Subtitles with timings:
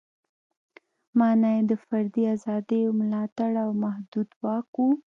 [1.17, 4.85] معنا یې د فردي ازادیو ملاتړ او محدود واک و.